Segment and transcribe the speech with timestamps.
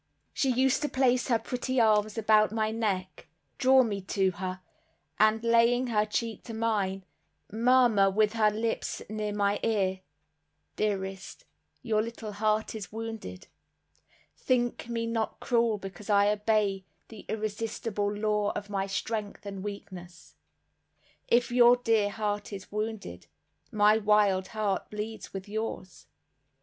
[0.33, 3.27] She used to place her pretty arms about my neck,
[3.59, 4.59] draw me to her,
[5.19, 7.05] and laying her cheek to mine,
[7.51, 9.99] murmur with her lips near my ear,
[10.75, 11.45] "Dearest,
[11.83, 13.47] your little heart is wounded;
[14.35, 20.33] think me not cruel because I obey the irresistible law of my strength and weakness;
[21.27, 23.27] if your dear heart is wounded,
[23.71, 26.07] my wild heart bleeds with yours.